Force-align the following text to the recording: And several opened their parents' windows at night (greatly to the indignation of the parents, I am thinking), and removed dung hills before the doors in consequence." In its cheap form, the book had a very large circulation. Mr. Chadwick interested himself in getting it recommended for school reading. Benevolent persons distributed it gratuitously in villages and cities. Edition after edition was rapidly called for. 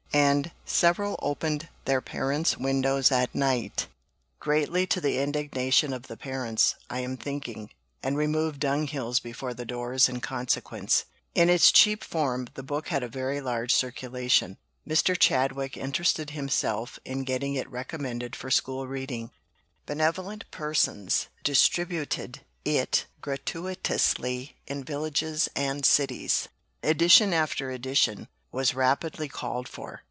And 0.13 0.51
several 0.65 1.17
opened 1.21 1.69
their 1.85 2.01
parents' 2.01 2.57
windows 2.57 3.13
at 3.13 3.33
night 3.33 3.87
(greatly 4.41 4.85
to 4.87 4.99
the 4.99 5.19
indignation 5.19 5.93
of 5.93 6.03
the 6.07 6.17
parents, 6.17 6.75
I 6.89 6.99
am 6.99 7.15
thinking), 7.15 7.69
and 8.03 8.17
removed 8.17 8.59
dung 8.59 8.87
hills 8.87 9.21
before 9.21 9.53
the 9.53 9.63
doors 9.63 10.09
in 10.09 10.19
consequence." 10.19 11.05
In 11.33 11.49
its 11.49 11.71
cheap 11.71 12.03
form, 12.03 12.49
the 12.55 12.63
book 12.63 12.89
had 12.89 13.03
a 13.03 13.07
very 13.07 13.39
large 13.39 13.73
circulation. 13.73 14.57
Mr. 14.85 15.17
Chadwick 15.17 15.77
interested 15.77 16.31
himself 16.31 16.99
in 17.05 17.23
getting 17.23 17.55
it 17.55 17.69
recommended 17.71 18.35
for 18.35 18.51
school 18.51 18.87
reading. 18.87 19.31
Benevolent 19.85 20.43
persons 20.51 21.27
distributed 21.45 22.41
it 22.65 23.05
gratuitously 23.21 24.57
in 24.67 24.83
villages 24.83 25.47
and 25.55 25.85
cities. 25.85 26.49
Edition 26.83 27.31
after 27.31 27.71
edition 27.71 28.27
was 28.51 28.73
rapidly 28.75 29.29
called 29.29 29.69
for. 29.69 29.99